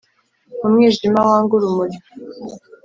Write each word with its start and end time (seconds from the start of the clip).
umwijima 0.65 1.19
wanga 1.27 1.51
urumuri 1.57 1.97